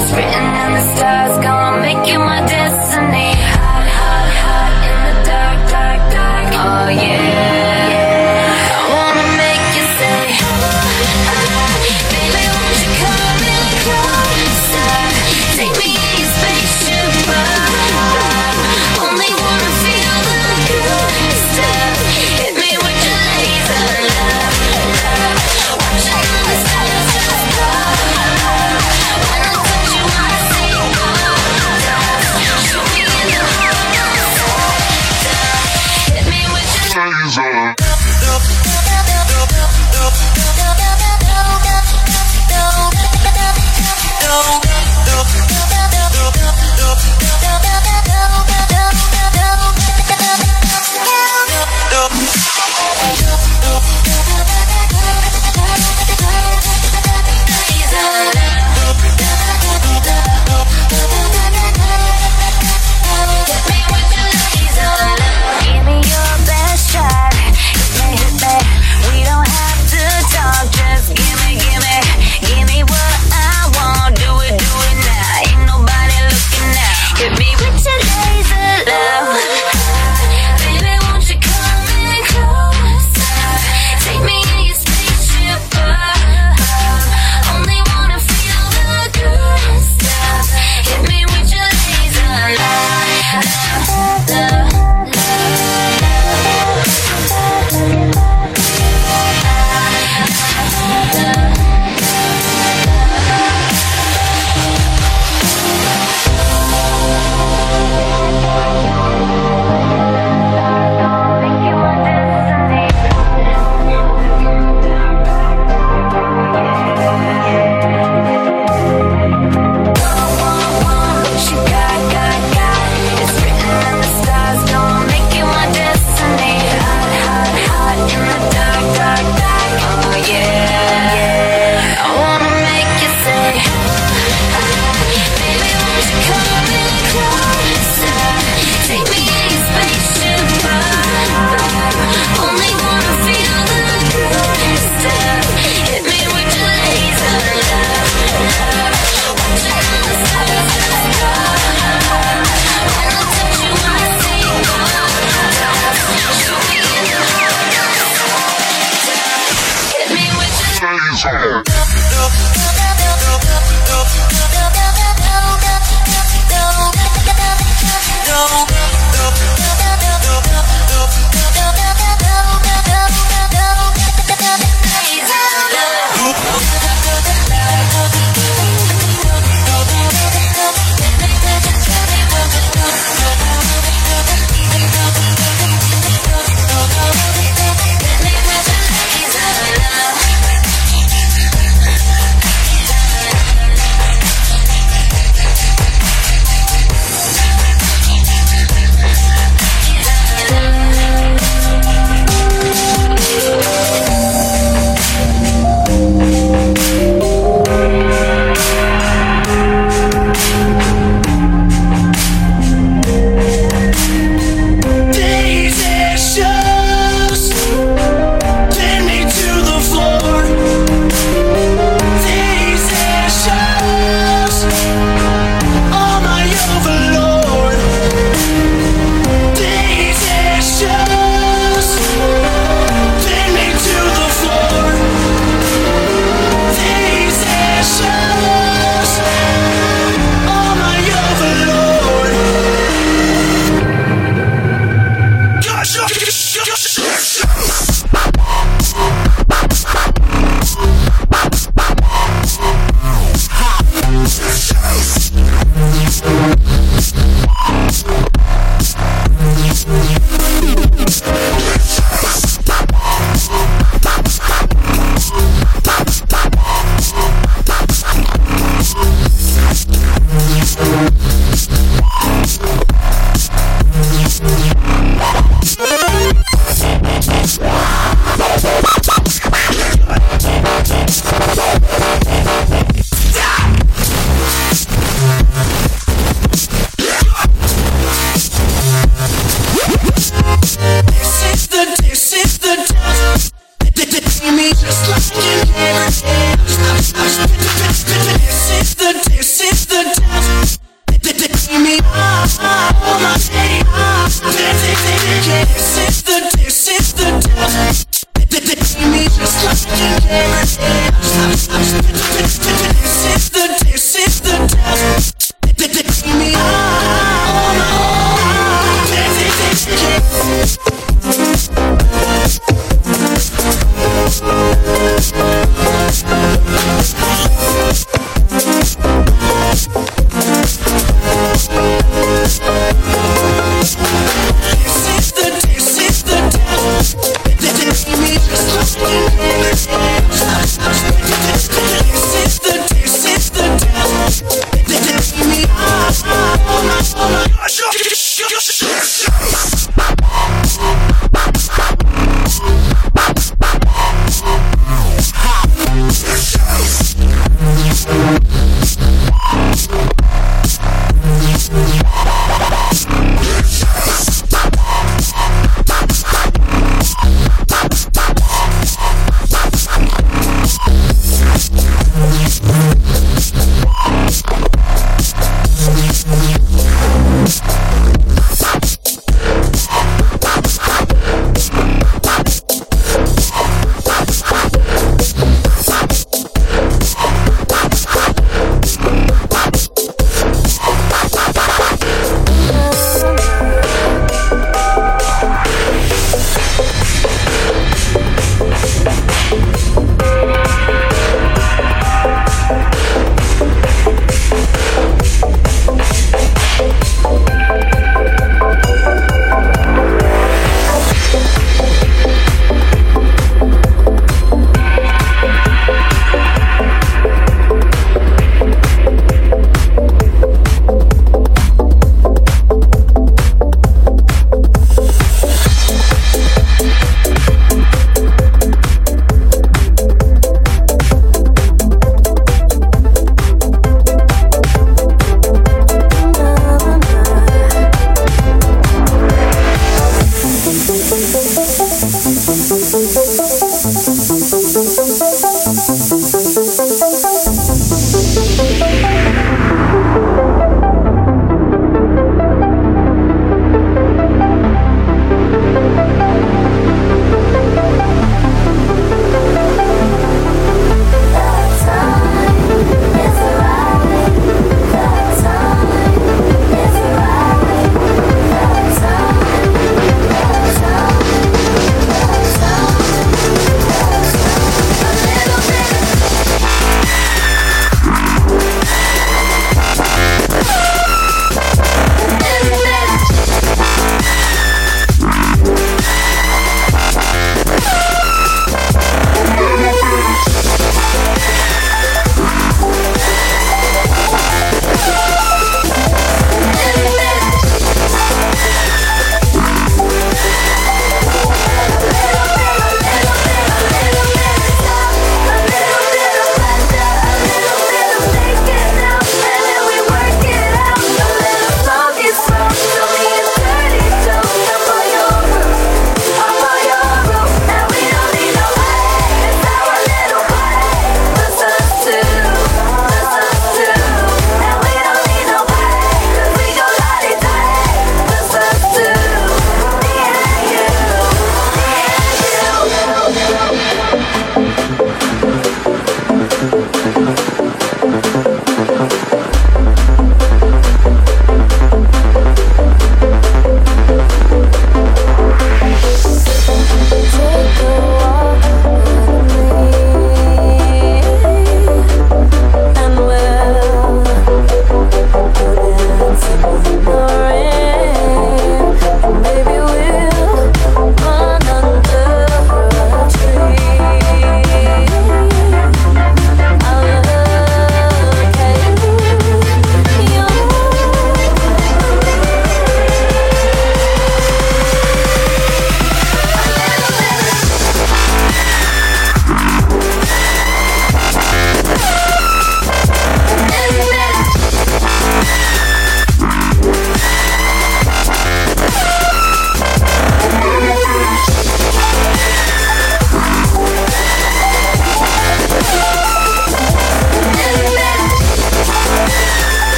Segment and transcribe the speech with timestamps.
[0.00, 1.27] It's written in the stars,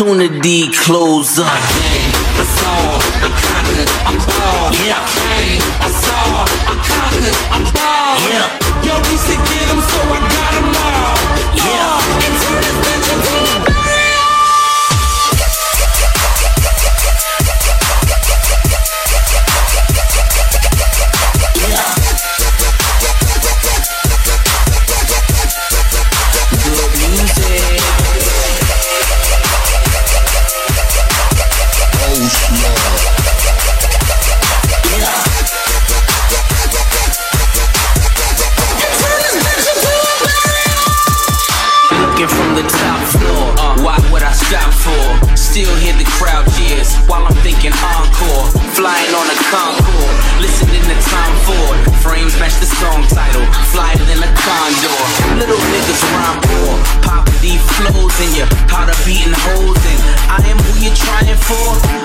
[0.00, 3.17] opportunity close up.
[61.20, 61.54] dying for?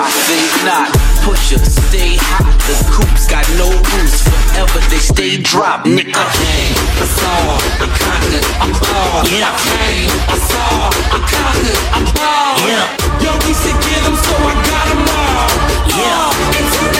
[0.00, 0.90] I think not.
[1.24, 2.44] Push up, stay hot.
[2.68, 4.22] The coops got no roots.
[4.24, 6.14] Forever they stay drop, nigga.
[6.14, 9.24] I came, I saw, I conquered, I ball.
[9.28, 9.48] Yeah.
[9.48, 12.54] I came, I saw, I conquered, I ball.
[12.68, 12.86] Yeah.
[13.24, 15.48] Yo, we should get them, so I got them all.
[15.94, 16.28] Yeah.
[16.28, 16.93] Oh,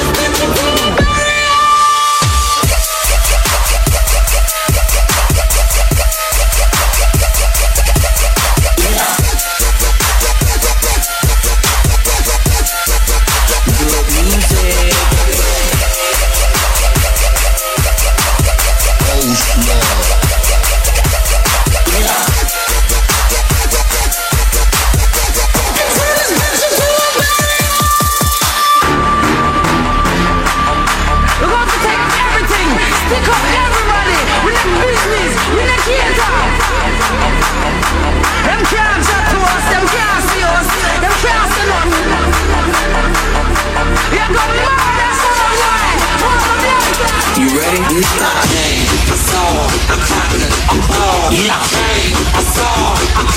[51.47, 53.29] I bang, I saw, I'm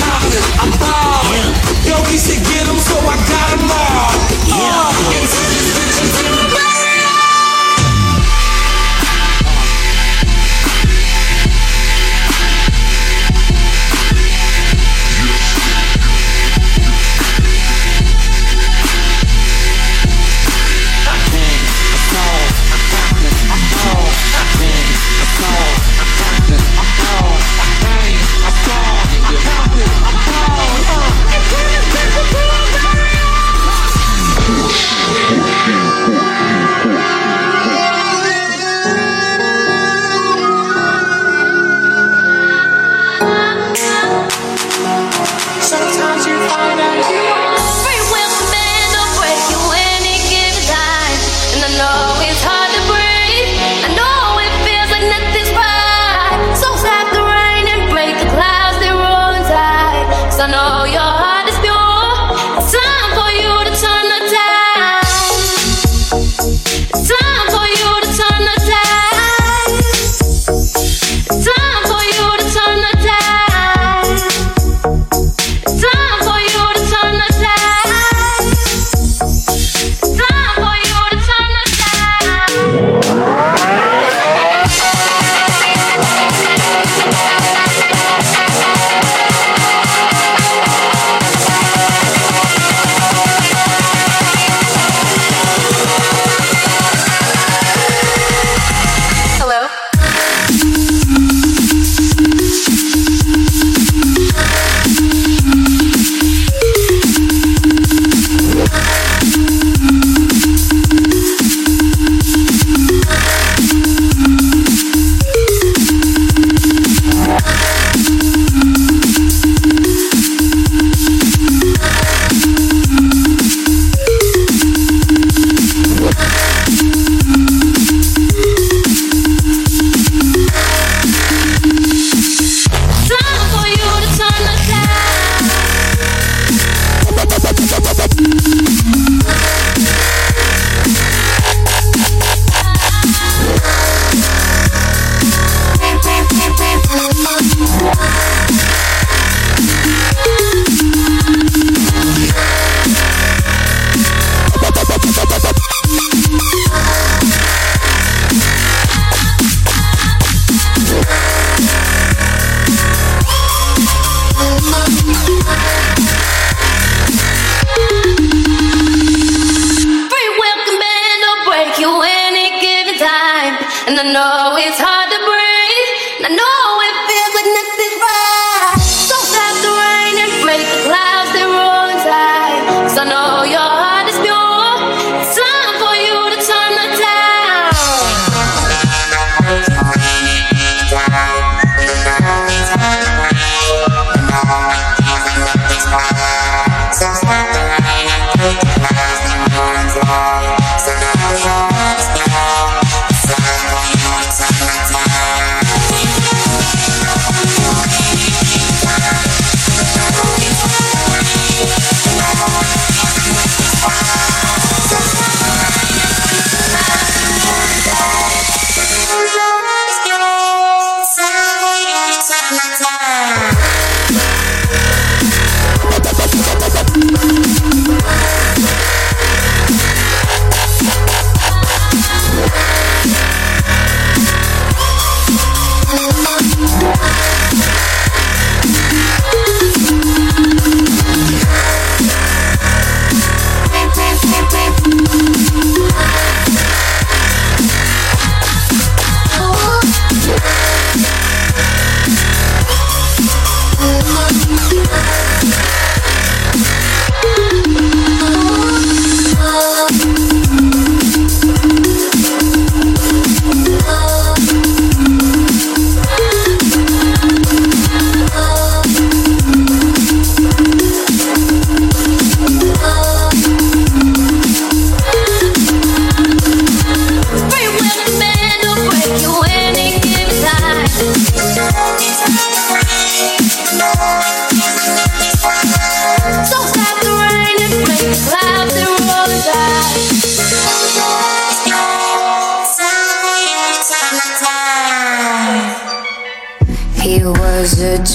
[0.80, 1.52] I'm.
[1.84, 2.77] Yo, we should get them.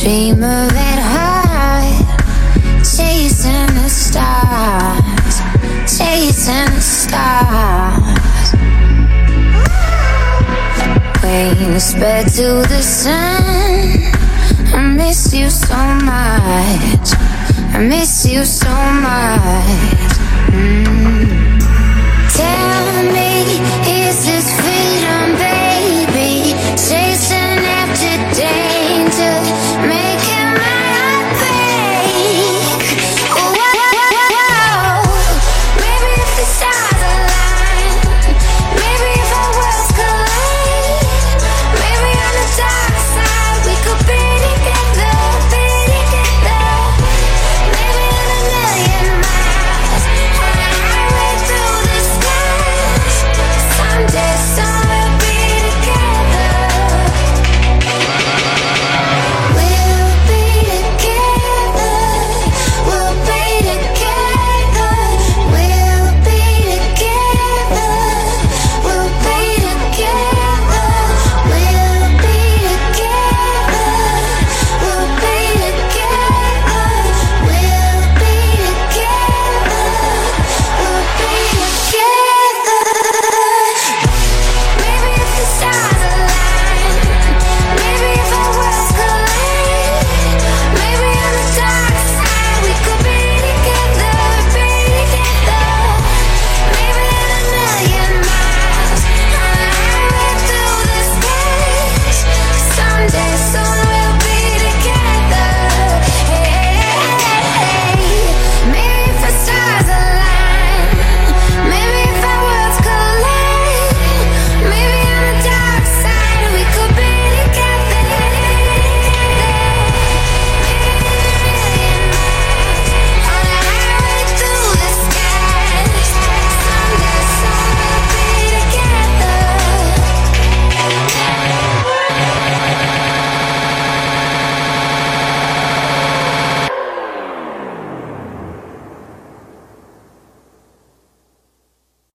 [0.03, 2.07] A dreamer at heart,
[2.79, 5.41] chasing the stars,
[5.99, 8.53] chasing the stars.
[11.23, 14.13] Wings spread to the sun.
[14.75, 17.15] I miss you so much.
[17.75, 19.92] I miss you so much.